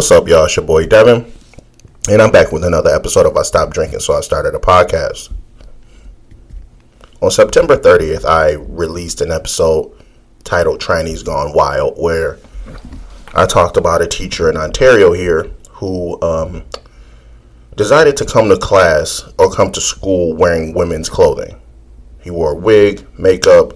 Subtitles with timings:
[0.00, 0.46] What's up, y'all?
[0.46, 1.30] It's your boy Devin,
[2.08, 5.30] and I'm back with another episode of I Stopped Drinking, so I started a podcast.
[7.20, 9.92] On September 30th, I released an episode
[10.42, 12.38] titled Trannies Gone Wild, where
[13.34, 16.64] I talked about a teacher in Ontario here who um,
[17.76, 21.60] decided to come to class or come to school wearing women's clothing.
[22.22, 23.74] He wore a wig, makeup.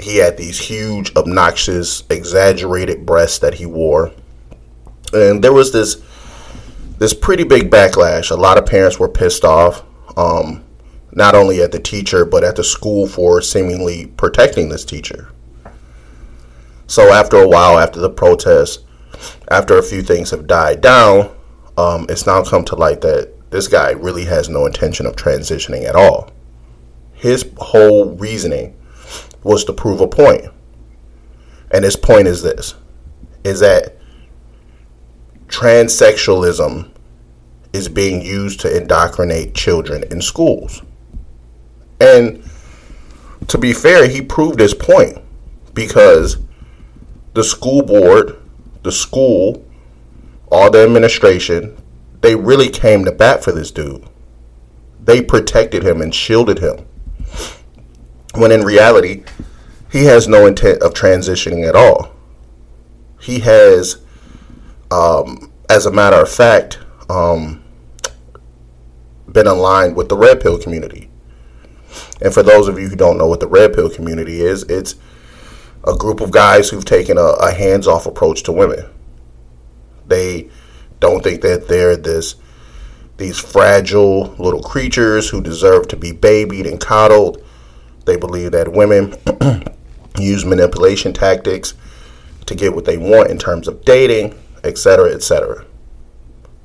[0.00, 4.12] He had these huge, obnoxious, exaggerated breasts that he wore.
[5.12, 6.02] And there was this
[6.98, 8.30] this pretty big backlash.
[8.30, 9.82] A lot of parents were pissed off,
[10.18, 10.62] um,
[11.12, 15.32] not only at the teacher, but at the school for seemingly protecting this teacher.
[16.86, 18.84] So after a while, after the protest,
[19.50, 21.34] after a few things have died down,
[21.78, 25.84] um, it's now come to light that this guy really has no intention of transitioning
[25.84, 26.30] at all.
[27.14, 28.76] His whole reasoning
[29.42, 30.46] was to prove a point.
[31.70, 32.74] And his point is this
[33.42, 33.96] is that
[35.50, 36.90] transsexualism
[37.72, 40.82] is being used to indoctrinate children in schools.
[42.00, 42.42] And
[43.48, 45.18] to be fair, he proved his point
[45.74, 46.38] because
[47.34, 48.36] the school board,
[48.82, 49.64] the school,
[50.50, 51.76] all the administration,
[52.20, 54.04] they really came to bat for this dude.
[55.02, 56.86] They protected him and shielded him.
[58.34, 59.24] When in reality,
[59.90, 62.14] he has no intent of transitioning at all.
[63.20, 64.00] He has,
[64.90, 67.62] um, as a matter of fact, um,
[69.30, 71.08] been aligned with the red pill community.
[72.20, 74.96] And for those of you who don't know what the red pill community is, it's
[75.84, 78.84] a group of guys who've taken a, a hands off approach to women.
[80.06, 80.50] They
[80.98, 82.34] don't think that they're this
[83.16, 87.44] these fragile little creatures who deserve to be babied and coddled.
[88.06, 89.14] They believe that women
[90.18, 91.74] use manipulation tactics
[92.46, 95.64] to get what they want in terms of dating, etc., etc.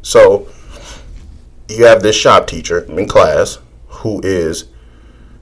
[0.01, 0.47] So
[1.69, 4.65] you have this shop teacher in class who is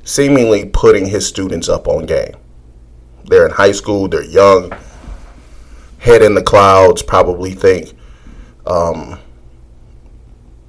[0.03, 2.36] seemingly putting his students up on game.
[3.25, 4.74] They're in high school, they're young,
[5.97, 7.94] head in the clouds, probably think,
[8.66, 9.20] um,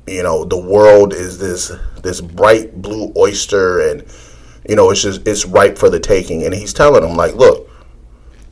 [0.07, 1.73] you know, the world is this
[2.03, 4.05] this bright blue oyster, and
[4.69, 6.45] you know, it's just it's ripe for the taking.
[6.45, 7.69] And he's telling them like, look,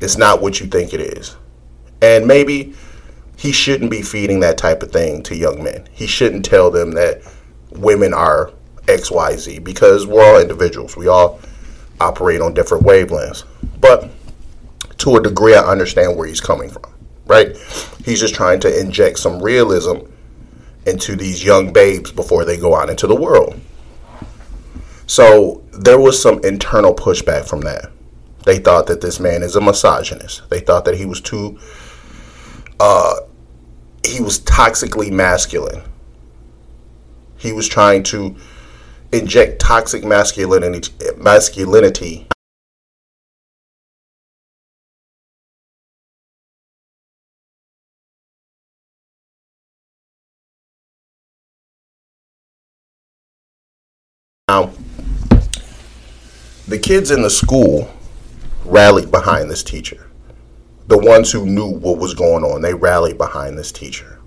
[0.01, 1.37] it's not what you think it is,
[2.01, 2.75] and maybe
[3.43, 5.89] he shouldn't be feeding that type of thing to young men.
[5.91, 7.23] He shouldn't tell them that
[7.73, 8.53] women are
[8.87, 10.97] X, Y, Z because we're all individuals.
[10.97, 11.41] We all
[12.01, 13.43] operate on different wavelengths.
[13.81, 14.13] But
[14.99, 16.85] to a degree, I understand where he's coming from,
[17.27, 17.57] right?
[18.05, 20.07] He's just trying to inject some realism
[20.87, 23.61] into these young babes before they go out into the world.
[25.09, 27.91] So there was some internal pushback from that.
[28.45, 30.49] They thought that this man is a misogynist.
[30.49, 31.59] They thought that he was too,
[32.79, 33.17] uh,
[34.07, 35.83] he was toxically masculine.
[37.37, 38.37] He was trying to
[39.13, 42.27] inject toxic masculinity masculinity
[54.49, 54.71] Now,
[56.69, 57.91] the kids in the school
[58.67, 60.12] rallied behind this teacher.
[60.93, 64.19] The ones who knew what was going on, they rallied behind this teacher.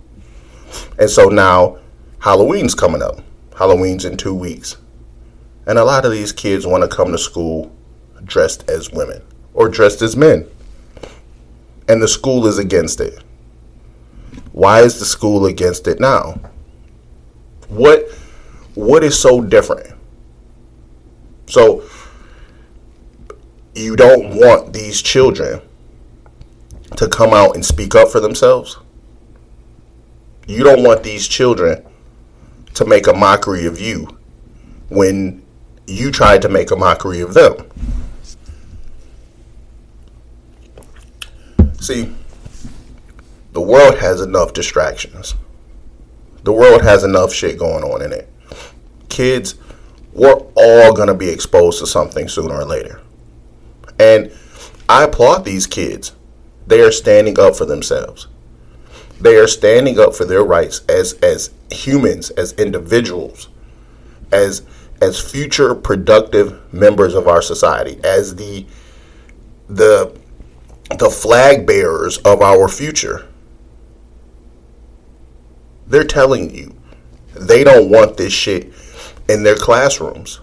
[0.97, 1.77] And so now
[2.17, 3.19] Halloween's coming up.
[3.55, 4.77] Halloween's in two weeks.
[5.67, 7.71] And a lot of these kids want to come to school
[8.23, 9.21] dressed as women
[9.53, 10.47] or dressed as men.
[11.87, 13.23] And the school is against it.
[14.51, 16.41] Why is the school against it now?
[17.67, 18.09] What
[18.73, 19.95] what is so different?
[21.45, 21.83] So
[23.75, 25.61] you don't want these children
[26.97, 28.77] to come out and speak up for themselves.
[30.47, 31.83] You don't want these children
[32.75, 34.17] to make a mockery of you
[34.89, 35.43] when
[35.87, 37.55] you tried to make a mockery of them.
[41.79, 42.13] See,
[43.53, 45.35] the world has enough distractions.
[46.43, 48.29] The world has enough shit going on in it.
[49.09, 49.55] Kids,
[50.13, 53.01] we're all going to be exposed to something sooner or later.
[53.99, 54.31] And
[54.89, 56.13] I applaud these kids.
[56.67, 58.27] They are standing up for themselves.
[59.19, 63.49] They are standing up for their rights as as humans, as individuals,
[64.31, 64.63] as
[65.01, 68.65] as future productive members of our society, as the
[69.67, 70.15] the
[70.97, 73.27] the flag bearers of our future.
[75.87, 76.75] They're telling you
[77.33, 78.73] they don't want this shit
[79.29, 80.39] in their classrooms.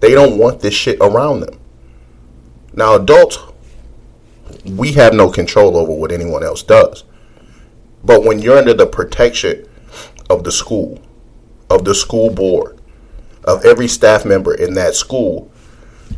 [0.00, 1.58] They don't want this shit around them.
[2.74, 3.38] Now, adults,
[4.64, 7.04] we have no control over what anyone else does.
[8.04, 9.66] But when you're under the protection
[10.28, 11.00] of the school,
[11.70, 12.80] of the school board,
[13.44, 15.50] of every staff member in that school,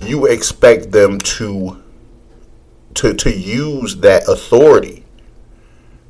[0.02, 1.82] you expect them to
[2.94, 5.04] to to use that authority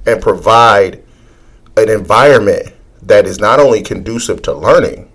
[0.06, 1.02] and provide
[1.76, 2.72] an environment
[3.02, 5.10] that is not only conducive to learning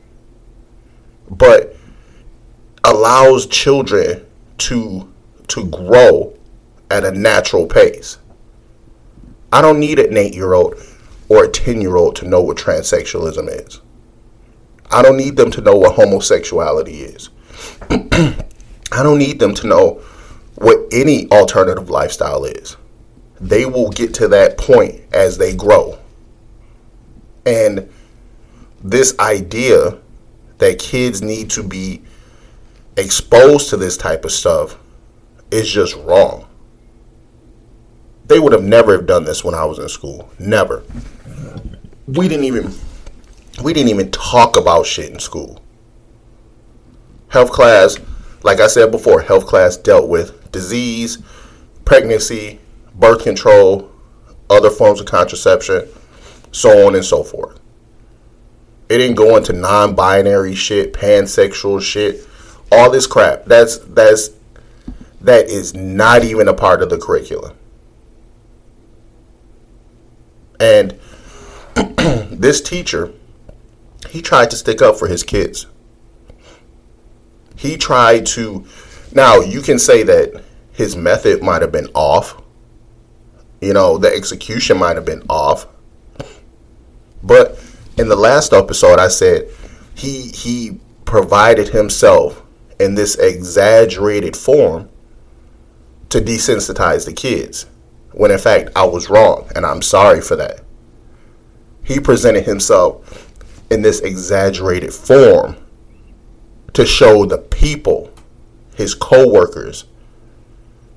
[1.29, 1.75] but
[2.83, 4.25] allows children
[4.57, 5.11] to
[5.47, 6.35] to grow
[6.89, 8.17] at a natural pace.
[9.51, 10.75] I don't need an 8-year-old
[11.27, 13.81] or a 10-year-old to know what transsexualism is.
[14.91, 17.29] I don't need them to know what homosexuality is.
[18.91, 20.01] I don't need them to know
[20.55, 22.75] what any alternative lifestyle is.
[23.39, 25.99] They will get to that point as they grow.
[27.45, 27.89] And
[28.83, 29.97] this idea
[30.57, 32.01] that kids need to be
[32.97, 34.77] exposed to this type of stuff
[35.51, 36.48] is just wrong.
[38.29, 40.29] They would have never have done this when I was in school.
[40.37, 40.83] Never.
[42.05, 42.71] We didn't even
[43.63, 45.59] we didn't even talk about shit in school.
[47.29, 47.97] Health class,
[48.43, 51.17] like I said before, health class dealt with disease,
[51.85, 52.59] pregnancy,
[52.93, 53.91] birth control,
[54.47, 55.87] other forms of contraception,
[56.51, 57.59] so on and so forth.
[58.89, 62.27] It didn't go into non-binary shit, pansexual shit,
[62.71, 63.45] all this crap.
[63.45, 64.29] That's that's
[65.21, 67.55] that is not even a part of the curriculum.
[70.59, 70.99] And
[71.75, 73.13] this teacher,
[74.09, 75.67] he tried to stick up for his kids.
[77.55, 78.65] He tried to
[79.13, 82.41] now you can say that his method might have been off.
[83.61, 85.67] You know, the execution might have been off.
[87.21, 87.61] But
[87.97, 89.49] in the last episode I said
[89.95, 92.43] he he provided himself
[92.79, 94.89] in this exaggerated form
[96.09, 97.65] to desensitize the kids.
[98.19, 100.59] When in fact I was wrong and I'm sorry for that.
[101.85, 103.31] He presented himself
[103.71, 105.55] in this exaggerated form
[106.73, 108.11] to show the people,
[108.75, 109.85] his co-workers,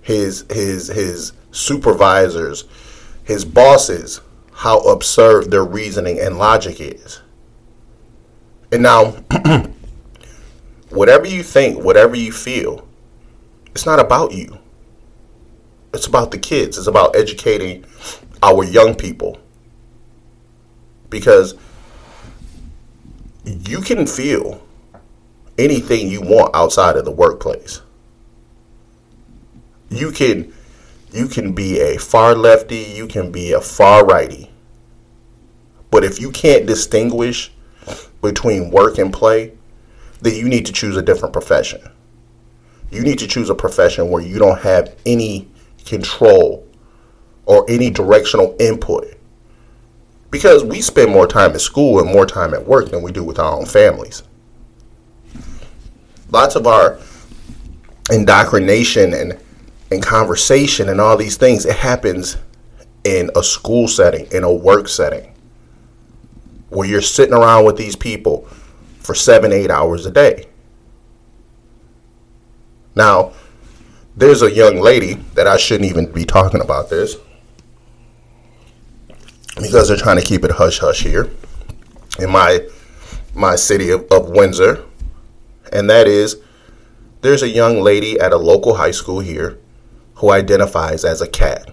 [0.01, 2.65] his his his supervisors,
[3.23, 4.21] his bosses,
[4.51, 7.21] how absurd their reasoning and logic is.
[8.73, 9.13] And now,
[10.91, 12.85] whatever you think, whatever you feel,
[13.77, 14.59] it's not about you.
[15.95, 16.79] It's about the kids.
[16.79, 17.85] It's about educating
[18.43, 19.39] our young people.
[21.11, 21.55] Because
[23.45, 24.63] you can feel
[25.59, 27.83] anything you want outside of the workplace.
[29.91, 30.53] You can
[31.13, 34.51] you can be a far lefty, you can be a far righty.
[35.91, 37.53] But if you can't distinguish
[38.23, 39.53] between work and play,
[40.23, 41.83] then you need to choose a different profession.
[42.91, 45.51] You need to choose a profession where you don't have any
[45.87, 46.67] control
[47.47, 49.15] or any directional input.
[50.31, 53.23] Because we spend more time at school and more time at work than we do
[53.23, 54.23] with our own families.
[56.31, 56.99] Lots of our
[58.11, 59.39] indoctrination and
[59.93, 62.39] and conversation and all these things, it happens
[63.05, 65.35] in a school setting, in a work setting,
[66.71, 68.49] where you're sitting around with these people
[69.01, 70.47] for seven, eight hours a day.
[72.95, 73.33] Now,
[74.17, 77.17] there's a young lady that I shouldn't even be talking about this
[79.57, 81.31] because they're trying to keep it hush hush here
[82.19, 82.67] in my
[83.35, 84.85] my city of, of Windsor,
[85.73, 86.37] and that is
[87.23, 89.59] there's a young lady at a local high school here
[90.17, 91.73] who identifies as a cat.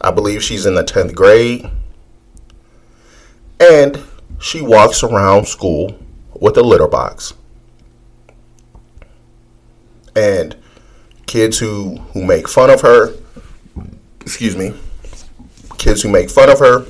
[0.00, 1.68] I believe she's in the 10th grade.
[3.60, 4.02] And
[4.40, 5.98] she walks around school
[6.34, 7.34] with a litter box.
[10.18, 10.56] And
[11.26, 13.14] kids who, who make fun of her,
[14.20, 14.74] excuse me,
[15.78, 16.84] kids who make fun of her,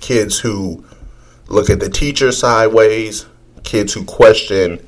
[0.00, 0.84] kids who
[1.46, 3.26] look at the teacher sideways,
[3.62, 4.84] kids who question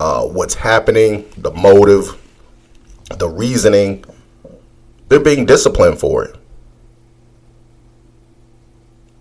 [0.00, 2.18] uh, what's happening, the motive,
[3.18, 4.02] the reasoning.
[5.10, 6.36] They're being disciplined for it.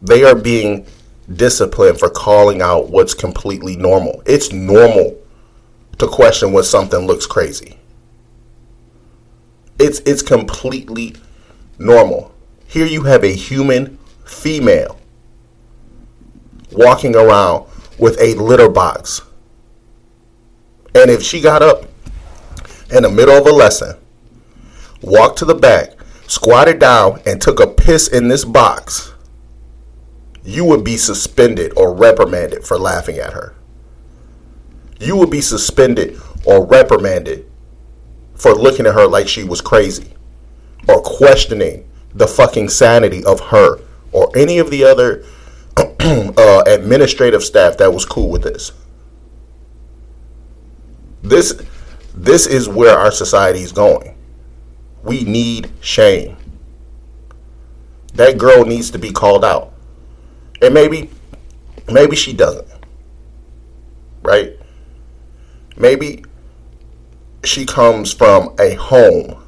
[0.02, 0.88] They are being
[1.34, 4.24] disciplined for calling out what's completely normal.
[4.26, 5.18] It's normal
[6.00, 7.78] to question when something looks crazy.
[9.80, 11.16] It's it's completely
[11.78, 12.34] normal.
[12.68, 15.00] Here you have a human female
[16.72, 17.66] walking around
[17.98, 19.22] with a litter box
[20.98, 21.84] and if she got up
[22.92, 23.96] in the middle of a lesson,
[25.04, 25.92] walked to the back,
[26.26, 29.14] squatted down, and took a piss in this box,
[30.44, 33.54] you would be suspended or reprimanded for laughing at her.
[35.00, 37.50] You would be suspended or reprimanded
[38.36, 40.14] for looking at her like she was crazy.
[40.88, 43.80] or questioning the fucking sanity of her
[44.12, 45.24] or any of the other
[45.78, 48.72] uh, administrative staff that was cool with this.
[51.22, 51.62] This
[52.16, 54.18] this is where our society is going.
[55.04, 56.38] We need shame.
[58.16, 59.74] That girl needs to be called out.
[60.62, 61.10] And maybe
[61.92, 62.68] maybe she doesn't.
[64.24, 64.57] Right?
[65.78, 66.24] Maybe
[67.44, 69.44] she comes from a home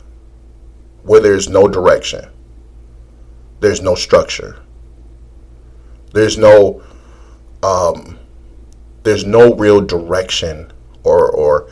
[1.03, 2.29] where there's no direction.
[3.59, 4.59] There's no structure.
[6.13, 6.83] There's no
[7.63, 8.19] um,
[9.03, 10.71] there's no real direction
[11.03, 11.69] or or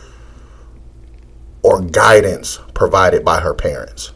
[1.63, 4.11] or guidance provided by her parents.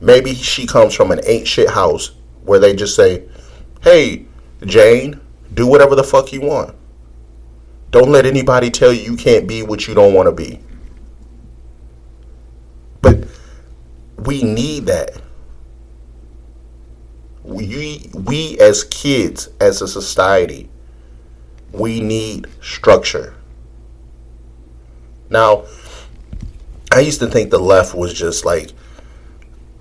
[0.00, 2.12] Maybe she comes from an ain't shit house
[2.44, 3.24] where they just say,
[3.82, 4.26] "Hey,
[4.64, 5.20] Jane,
[5.52, 6.74] do whatever the fuck you want.
[7.94, 10.58] Don't let anybody tell you you can't be what you don't want to be."
[13.00, 13.28] But
[14.16, 15.12] we need that.
[17.44, 20.68] We we as kids, as a society,
[21.70, 23.34] we need structure.
[25.30, 25.66] Now,
[26.90, 28.72] I used to think the left was just like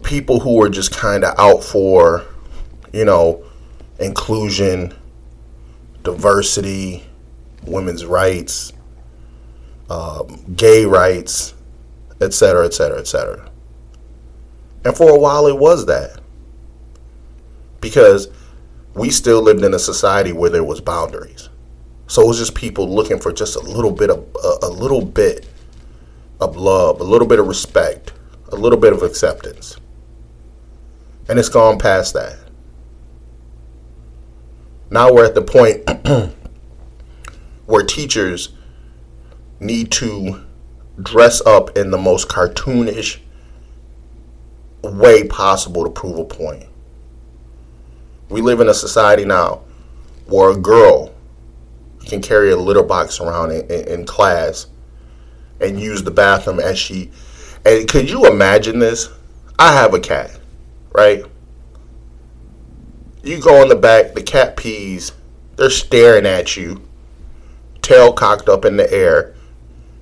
[0.03, 2.25] people who were just kind of out for,
[2.91, 3.43] you know,
[3.97, 4.93] inclusion,
[6.03, 7.07] diversity,
[7.65, 8.73] women's rights,
[9.89, 11.53] um, gay rights,
[12.21, 13.49] etc., etc., etc.
[14.85, 16.19] And for a while, it was that
[17.79, 18.29] because
[18.93, 21.49] we still lived in a society where there was boundaries.
[22.07, 25.03] So it was just people looking for just a little bit of a, a little
[25.03, 25.47] bit
[26.39, 28.13] of love, a little bit of respect,
[28.51, 29.77] a little bit of acceptance.
[31.27, 32.37] And it's gone past that.
[34.89, 35.83] Now we're at the point
[37.65, 38.49] where teachers
[39.59, 40.43] need to
[41.01, 43.19] dress up in the most cartoonish
[44.83, 46.65] way possible to prove a point.
[48.29, 49.61] We live in a society now
[50.25, 51.13] where a girl
[52.05, 54.67] can carry a litter box around in, in, in class
[55.61, 57.11] and use the bathroom as she.
[57.65, 59.09] And could you imagine this?
[59.57, 60.37] I have a cat,
[60.93, 61.23] right?
[63.23, 65.13] You go in the back, the cat pees,
[65.55, 66.81] they're staring at you,
[67.83, 69.35] tail cocked up in the air,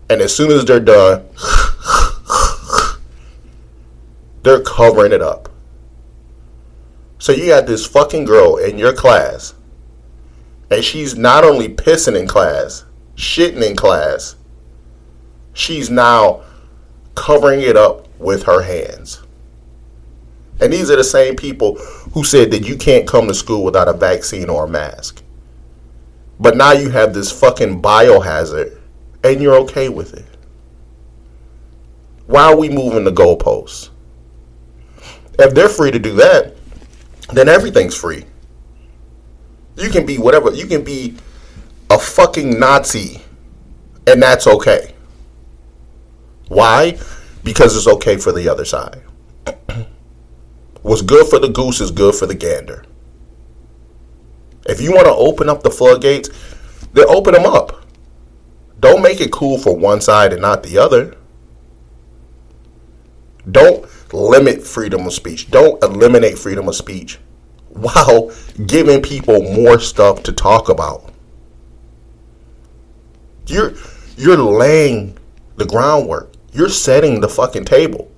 [0.09, 1.25] and as soon as they're done,
[4.43, 5.50] they're covering it up.
[7.19, 9.53] So you got this fucking girl in your class
[10.71, 12.85] and she's not only pissing in class,
[13.15, 14.38] shitting in class,
[15.53, 16.41] she's now
[17.13, 19.21] covering it up with her hands.
[20.61, 21.75] And these are the same people
[22.13, 25.21] who said that you can't come to school without a vaccine or a mask.
[26.41, 28.75] But now you have this fucking biohazard
[29.24, 30.25] and you're okay with it.
[32.25, 33.89] Why are we moving the goalposts?
[35.38, 36.55] If they're free to do that,
[37.31, 38.25] then everything's free.
[39.77, 40.51] You can be whatever.
[40.51, 41.15] You can be
[41.91, 43.21] a fucking Nazi,
[44.07, 44.95] and that's okay.
[46.48, 46.98] Why?
[47.43, 49.01] Because it's okay for the other side.
[50.81, 52.83] What's good for the goose is good for the gander.
[54.65, 56.30] If you want to open up the floodgates,
[56.94, 57.86] then open them up.
[58.80, 61.15] Don't make it cool for one side and not the other.
[63.50, 65.51] Don't limit freedom of speech.
[65.51, 67.20] Don't eliminate freedom of speech
[67.70, 68.32] while
[68.65, 71.12] giving people more stuff to talk about.
[73.46, 73.74] You're
[74.18, 75.18] you're laying
[75.58, 76.34] the groundwork.
[76.53, 78.12] You're setting the fucking table.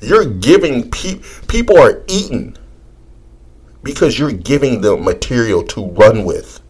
[0.00, 2.57] You're giving pe- people are eating
[3.82, 6.60] because you're giving them material to run with.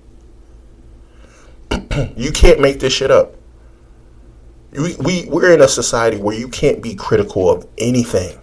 [2.16, 3.34] you can't make this shit up.
[4.72, 8.38] We, we, we're in a society where you can't be critical of anything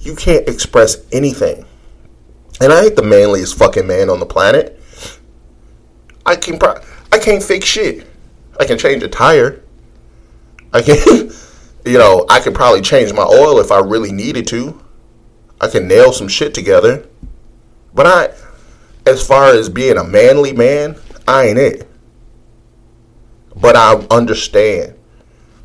[0.00, 1.64] you can't express anything.
[2.60, 4.80] And I ain't the manliest fucking man on the planet.
[6.26, 6.80] I can pro-
[7.12, 8.06] I can't fake shit.
[8.58, 9.62] I can change a tire.
[10.72, 11.30] I can,
[11.84, 14.80] you know, I could probably change my oil if I really needed to.
[15.60, 17.06] I can nail some shit together.
[17.92, 18.30] But I,
[19.06, 21.88] as far as being a manly man, I ain't it.
[23.56, 24.94] But I understand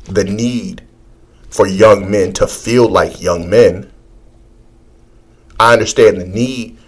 [0.04, 0.82] the need
[1.50, 3.90] for young men to feel like young men
[5.58, 6.78] I understand the need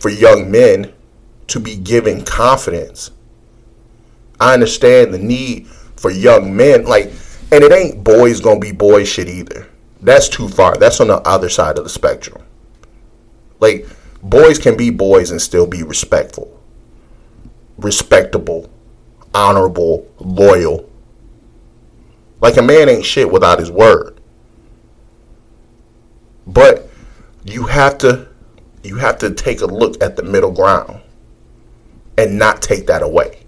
[0.00, 0.92] for young men
[1.48, 3.10] to be given confidence.
[4.40, 5.66] I understand the need
[5.96, 7.12] for young men, like,
[7.52, 9.68] and it ain't boys gonna be boy shit either.
[10.00, 10.76] That's too far.
[10.76, 12.42] That's on the other side of the spectrum.
[13.60, 13.86] Like,
[14.22, 16.60] boys can be boys and still be respectful,
[17.76, 18.70] respectable,
[19.34, 20.90] honorable, loyal.
[22.40, 24.20] Like a man ain't shit without his word.
[26.46, 26.88] But
[27.44, 28.28] you have to
[28.82, 31.00] you have to take a look at the middle ground
[32.18, 33.40] and not take that away.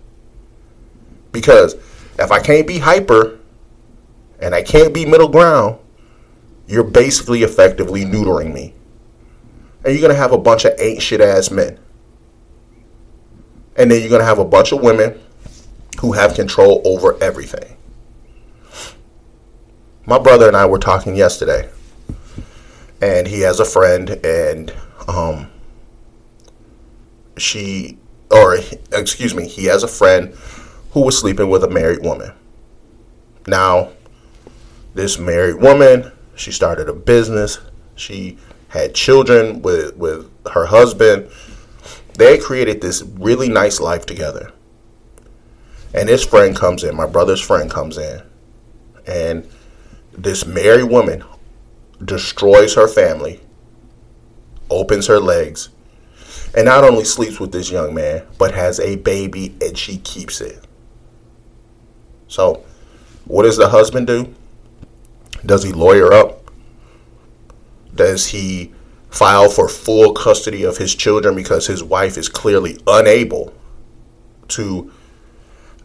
[1.30, 1.75] Because
[2.18, 3.38] if I can't be hyper
[4.40, 5.78] and I can't be middle ground,
[6.66, 8.75] you're basically effectively neutering me.
[9.87, 11.78] And you're to have a bunch of ain't shit ass men.
[13.76, 15.21] And then you're to have a bunch of women
[16.00, 17.76] who have control over everything.
[20.07, 21.71] My brother and I were talking yesterday,
[23.00, 24.75] and he has a friend, and
[25.07, 25.50] um,
[27.37, 27.99] she,
[28.31, 28.57] or
[28.93, 30.35] excuse me, he has a friend
[30.90, 32.33] who was sleeping with a married woman.
[33.47, 33.90] Now,
[34.95, 37.61] this married woman, she started a business.
[37.95, 41.30] She had children with with her husband.
[42.14, 44.52] They created this really nice life together.
[45.94, 48.23] And this friend comes in, my brother's friend comes in,
[49.06, 49.49] and
[50.12, 51.25] this married woman
[52.04, 53.40] destroys her family,
[54.68, 55.70] opens her legs,
[56.54, 60.40] and not only sleeps with this young man, but has a baby and she keeps
[60.40, 60.64] it.
[62.28, 62.64] So,
[63.25, 64.35] what does the husband do?
[65.44, 66.46] Does he lawyer up?
[67.97, 68.73] Does he
[69.11, 73.53] file for full custody of his children because his wife is clearly unable
[74.49, 74.93] to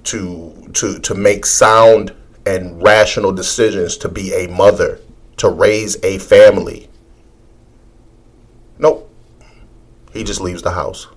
[0.04, 2.14] to to to make sound
[2.46, 5.00] and rational decisions to be a mother,
[5.38, 6.90] to raise a family.
[8.80, 9.10] Nope.
[10.12, 11.08] He just leaves the house.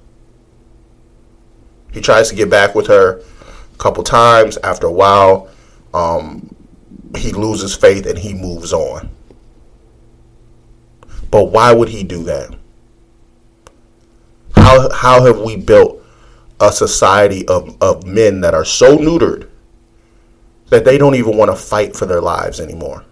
[1.92, 4.58] He tries to get back with her a couple times.
[4.58, 5.48] After a while,
[5.94, 6.54] um,
[7.16, 9.13] he loses faith and he moves on.
[11.34, 12.54] But why would he do that?
[14.54, 16.00] How, how have we built
[16.60, 19.48] a society of, of men that are so neutered
[20.68, 23.04] that they don't even want to fight for their lives anymore.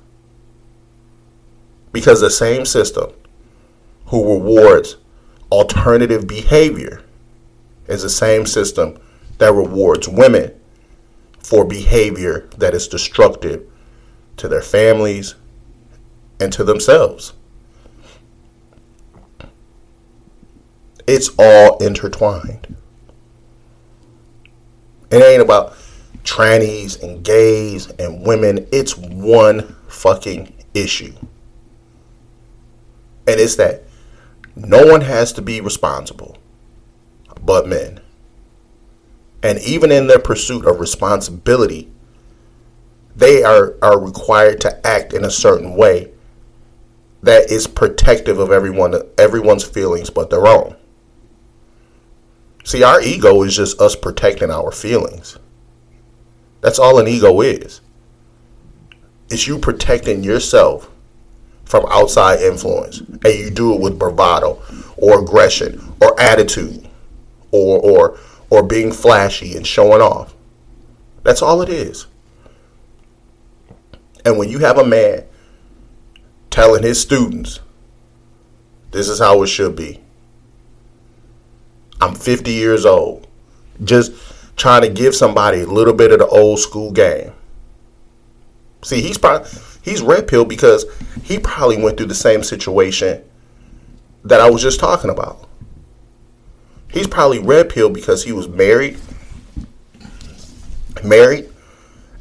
[1.91, 3.11] Because the same system
[4.07, 4.99] who rewards
[5.51, 7.03] alternative behavior
[7.89, 9.01] is the same system
[9.39, 10.55] that rewards women
[11.41, 13.69] for behavior that is destructive
[14.37, 15.35] to their families
[16.39, 17.33] and to themselves.
[21.15, 22.75] It's all intertwined.
[25.11, 25.75] It ain't about
[26.25, 28.67] trannies and gays and women.
[28.73, 31.13] It's one fucking issue.
[33.27, 33.83] And it's that
[34.57, 36.39] no one has to be responsible
[37.43, 38.01] but men.
[39.43, 41.93] And even in their pursuit of responsibility,
[43.15, 46.11] they are, are required to act in a certain way
[47.23, 50.77] that is protective of everyone everyone's feelings but their own.
[52.65, 55.39] See, our ego is just us protecting our feelings.
[56.61, 57.81] That's all an ego is.
[59.31, 60.91] It's you protecting yourself
[61.65, 63.01] from outside influence.
[63.01, 64.63] And you do it with bravado
[64.97, 66.89] or aggression or attitude
[67.51, 68.19] or or
[68.51, 70.35] or being flashy and showing off.
[71.23, 72.07] That's all it is.
[74.25, 75.25] And when you have a man
[76.51, 77.61] telling his students,
[78.91, 80.01] this is how it should be.
[82.03, 83.29] I'm 50 years old.
[83.85, 84.13] Just
[84.57, 87.33] trying to give somebody a little bit of the old school game.
[88.83, 89.49] See, he's probably
[89.83, 90.85] he's red pill because
[91.23, 93.23] he probably went through the same situation
[94.25, 95.49] that I was just talking about.
[96.91, 98.99] He's probably red pill because he was married,
[101.05, 101.49] married,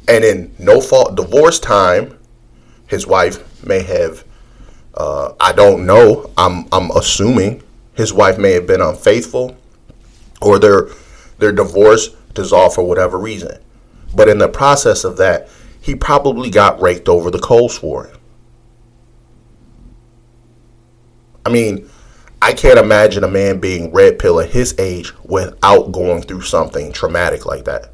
[0.06, 2.16] and in no fault divorce time,
[2.86, 4.24] his wife may have.
[4.94, 6.30] Uh, I don't know.
[6.38, 7.64] I'm I'm assuming
[7.94, 9.56] his wife may have been unfaithful,
[10.42, 10.88] or their
[11.38, 13.58] their divorce dissolved for whatever reason.
[14.14, 15.48] But in the process of that,
[15.80, 18.16] he probably got raked over the coals for it.
[21.44, 21.88] I mean,
[22.40, 26.92] I can't imagine a man being red pill at his age without going through something
[26.92, 27.92] traumatic like that.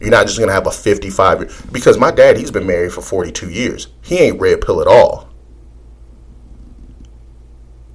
[0.00, 3.00] You're not just gonna have a 55 year because my dad, he's been married for
[3.00, 3.88] 42 years.
[4.02, 5.28] He ain't red pill at all.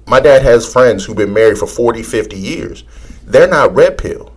[0.06, 2.84] My dad has friends who've been married for 40, 50 years.
[3.30, 4.32] They're not red pill.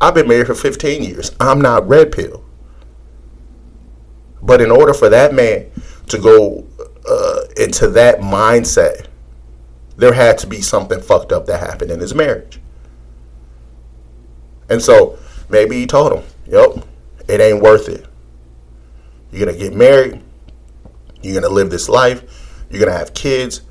[0.00, 1.32] I've been married for 15 years.
[1.40, 2.44] I'm not red pill.
[4.40, 5.66] But in order for that man
[6.06, 6.64] to go
[7.08, 9.06] uh, into that mindset,
[9.96, 12.60] there had to be something fucked up that happened in his marriage.
[14.70, 16.86] And so maybe he told him, yep,
[17.26, 18.06] it ain't worth it.
[19.32, 20.22] You're going to get married.
[21.22, 22.22] You're going to live this life.
[22.70, 23.62] You're going to have kids.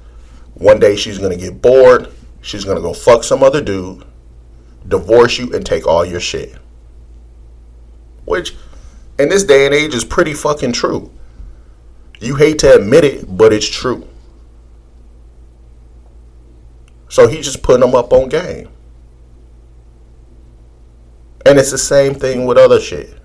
[0.56, 2.10] One day she's going to get bored.
[2.42, 4.04] She's going to go fuck some other dude
[4.88, 6.56] divorce you, and take all your shit.
[8.26, 8.56] Which,
[9.20, 11.12] in this day and age is pretty fucking true.
[12.20, 14.08] You hate to admit it, but it's true.
[17.10, 18.70] So he's just putting them up on game.
[21.46, 23.18] And it's the same thing with other shit.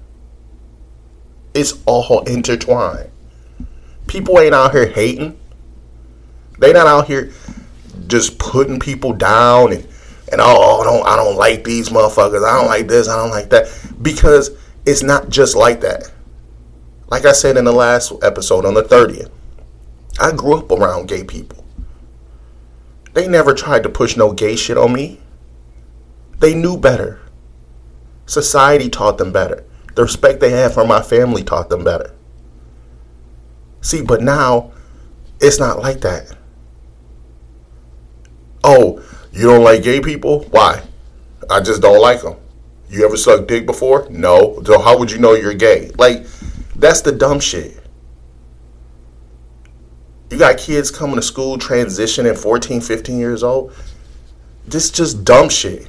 [1.54, 3.10] It's all intertwined.
[4.06, 5.38] People ain't out here hating.
[6.58, 7.32] They not out here
[8.06, 9.86] just putting people down and
[10.32, 12.44] and oh, I don't I don't like these motherfuckers.
[12.46, 13.08] I don't like this.
[13.08, 13.66] I don't like that
[14.02, 14.50] because
[14.84, 16.10] it's not just like that.
[17.08, 19.30] Like I said in the last episode on the 30th,
[20.18, 21.64] I grew up around gay people.
[23.14, 25.20] They never tried to push no gay shit on me.
[26.38, 27.20] They knew better.
[28.26, 29.64] Society taught them better.
[29.94, 32.12] The respect they had for my family taught them better.
[33.80, 34.72] See, but now
[35.40, 36.36] it's not like that.
[38.64, 39.02] Oh,
[39.36, 40.44] you don't like gay people?
[40.44, 40.82] Why?
[41.50, 42.36] I just don't like them.
[42.88, 44.06] You ever sucked dick before?
[44.08, 44.62] No.
[44.64, 45.90] So how would you know you're gay?
[45.98, 46.24] Like,
[46.74, 47.78] that's the dumb shit.
[50.30, 53.74] You got kids coming to school transitioning 14, 15 years old.
[54.66, 55.86] This just dumb shit.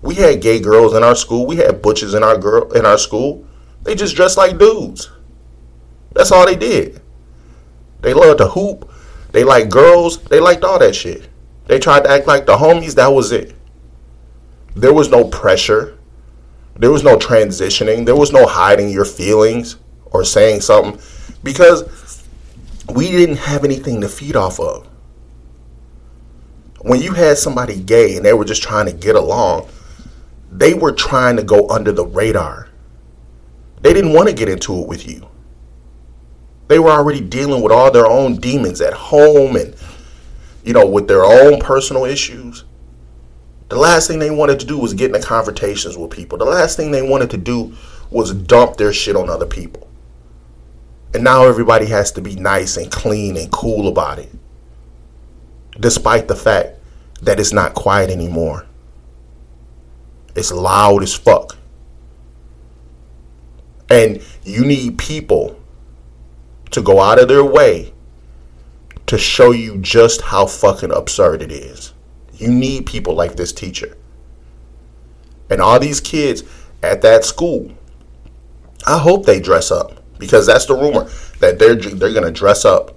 [0.00, 1.46] We had gay girls in our school.
[1.46, 3.46] We had butches in our girl in our school.
[3.82, 5.10] They just dressed like dudes.
[6.14, 7.02] That's all they did.
[8.00, 8.90] They loved to hoop.
[9.32, 10.22] They liked girls.
[10.24, 11.28] They liked all that shit.
[11.68, 12.94] They tried to act like the homies.
[12.94, 13.54] That was it.
[14.74, 15.98] There was no pressure.
[16.76, 18.06] There was no transitioning.
[18.06, 19.76] There was no hiding your feelings
[20.06, 21.00] or saying something
[21.42, 22.24] because
[22.92, 24.88] we didn't have anything to feed off of.
[26.80, 29.68] When you had somebody gay and they were just trying to get along,
[30.50, 32.68] they were trying to go under the radar.
[33.82, 35.28] They didn't want to get into it with you.
[36.68, 39.74] They were already dealing with all their own demons at home and,
[40.68, 42.64] you know, with their own personal issues.
[43.70, 46.36] The last thing they wanted to do was get into confrontations with people.
[46.36, 47.72] The last thing they wanted to do
[48.10, 49.88] was dump their shit on other people.
[51.14, 54.28] And now everybody has to be nice and clean and cool about it.
[55.80, 56.76] Despite the fact
[57.22, 58.66] that it's not quiet anymore.
[60.36, 61.56] It's loud as fuck.
[63.88, 65.58] And you need people
[66.72, 67.94] to go out of their way
[69.08, 71.94] to show you just how fucking absurd it is.
[72.34, 73.96] You need people like this teacher.
[75.50, 76.44] And all these kids
[76.82, 77.72] at that school,
[78.86, 81.08] I hope they dress up because that's the rumor
[81.40, 82.96] that they're they're gonna dress up.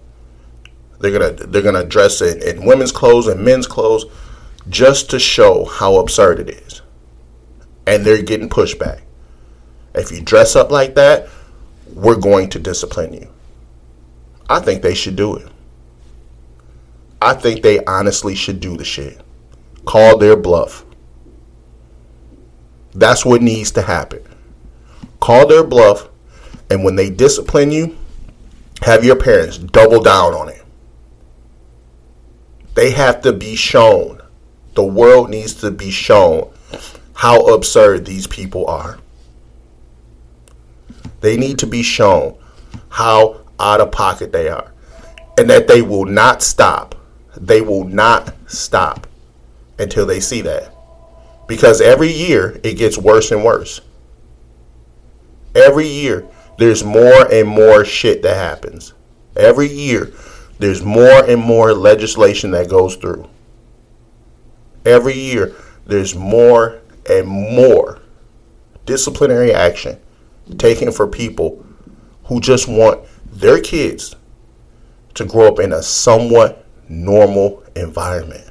[1.00, 4.06] They're gonna they're gonna dress in, in women's clothes and men's clothes
[4.70, 6.82] just to show how absurd it is.
[7.88, 9.02] And they're getting pushback.
[9.96, 11.30] If you dress up like that,
[11.94, 13.30] we're going to discipline you.
[14.50, 15.51] I think they should do it.
[17.22, 19.22] I think they honestly should do the shit
[19.86, 20.86] call their bluff.
[22.94, 24.24] That's what needs to happen.
[25.20, 26.10] Call their bluff,
[26.70, 27.98] and when they discipline you,
[28.84, 30.64] have your parents double down on it.
[32.76, 34.22] They have to be shown.
[34.76, 36.52] The world needs to be shown
[37.14, 38.98] how absurd these people are.
[41.20, 42.38] They need to be shown
[42.90, 44.72] how out of pocket they are
[45.38, 46.96] and that they will not stop.
[47.42, 49.08] They will not stop
[49.80, 50.74] until they see that.
[51.48, 53.82] Because every year it gets worse and worse.
[55.56, 56.26] Every year
[56.60, 58.94] there's more and more shit that happens.
[59.36, 60.14] Every year
[60.60, 63.28] there's more and more legislation that goes through.
[64.86, 65.56] Every year
[65.88, 68.00] there's more and more
[68.86, 70.00] disciplinary action
[70.58, 71.66] taken for people
[72.26, 74.16] who just want their kids
[75.16, 78.50] to grow up in a somewhat normal environment.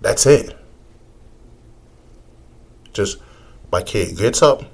[0.00, 0.56] That's it.
[2.92, 3.18] Just
[3.70, 4.64] my kid gets up,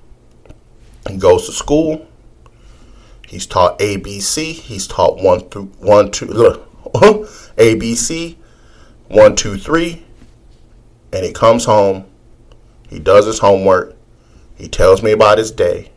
[1.08, 2.06] he goes to school.
[3.26, 4.52] He's taught ABC.
[4.52, 6.72] He's taught one through one two look,
[7.56, 8.36] ABC,
[9.08, 10.04] one two three,
[11.12, 12.06] and he comes home.
[12.88, 13.96] He does his homework.
[14.56, 15.90] He tells me about his day,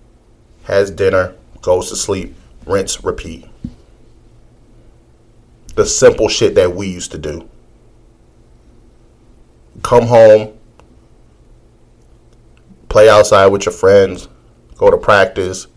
[0.63, 3.48] has dinner, goes to sleep, rinse, repeat.
[5.75, 7.47] The simple shit that we used to do
[9.81, 10.57] come home,
[12.89, 14.27] play outside with your friends,
[14.75, 15.67] go to practice,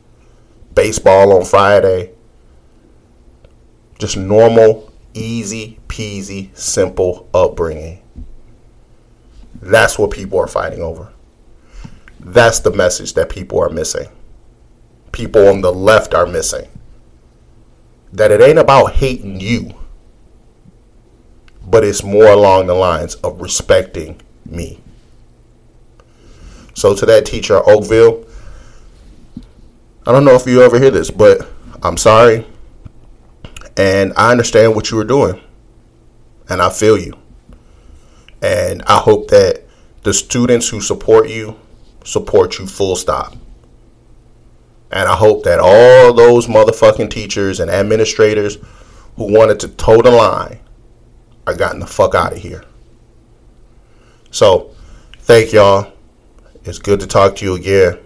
[0.74, 2.12] baseball on Friday.
[3.98, 8.02] Just normal, easy peasy, simple upbringing.
[9.60, 11.12] That's what people are fighting over.
[12.18, 14.08] That's the message that people are missing.
[15.12, 16.66] People on the left are missing.
[18.12, 19.74] That it ain't about hating you
[21.72, 24.78] but it's more along the lines of respecting me.
[26.74, 28.26] So to that teacher at Oakville,
[30.06, 31.48] I don't know if you ever hear this, but
[31.82, 32.46] I'm sorry.
[33.78, 35.40] And I understand what you were doing.
[36.46, 37.14] And I feel you.
[38.42, 39.64] And I hope that
[40.02, 41.58] the students who support you
[42.04, 43.34] support you full stop.
[44.90, 48.58] And I hope that all those motherfucking teachers and administrators
[49.16, 50.58] who wanted to toe the line
[51.46, 52.64] are gotten the fuck out of here.
[54.30, 54.74] So,
[55.18, 55.92] thank y'all.
[56.64, 57.98] It's good to talk to you again.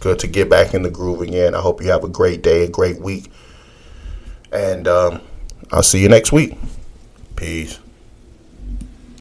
[0.00, 1.54] Good to get back in the groove again.
[1.54, 3.30] I hope you have a great day, a great week.
[4.52, 5.20] And um,
[5.72, 6.58] I'll see you next week.
[7.36, 7.78] Peace.